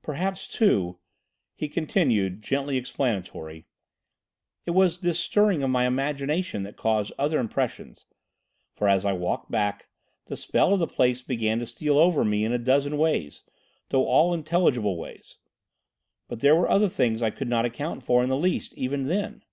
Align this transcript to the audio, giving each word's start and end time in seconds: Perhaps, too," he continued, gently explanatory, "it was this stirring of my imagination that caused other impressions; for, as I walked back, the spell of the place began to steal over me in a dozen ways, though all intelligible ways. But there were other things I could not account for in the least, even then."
Perhaps, 0.00 0.46
too," 0.48 0.98
he 1.54 1.68
continued, 1.68 2.40
gently 2.40 2.78
explanatory, 2.78 3.66
"it 4.64 4.70
was 4.70 5.00
this 5.00 5.20
stirring 5.20 5.62
of 5.62 5.68
my 5.68 5.86
imagination 5.86 6.62
that 6.62 6.78
caused 6.78 7.12
other 7.18 7.38
impressions; 7.38 8.06
for, 8.72 8.88
as 8.88 9.04
I 9.04 9.12
walked 9.12 9.50
back, 9.50 9.88
the 10.28 10.36
spell 10.38 10.72
of 10.72 10.78
the 10.78 10.86
place 10.86 11.20
began 11.20 11.58
to 11.58 11.66
steal 11.66 11.98
over 11.98 12.24
me 12.24 12.42
in 12.42 12.54
a 12.54 12.58
dozen 12.58 12.96
ways, 12.96 13.42
though 13.90 14.06
all 14.06 14.32
intelligible 14.32 14.96
ways. 14.96 15.36
But 16.26 16.40
there 16.40 16.56
were 16.56 16.70
other 16.70 16.88
things 16.88 17.20
I 17.20 17.28
could 17.28 17.48
not 17.50 17.66
account 17.66 18.02
for 18.02 18.22
in 18.22 18.30
the 18.30 18.38
least, 18.38 18.72
even 18.78 19.08
then." 19.08 19.44